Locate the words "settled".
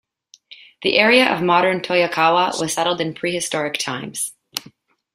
2.73-2.99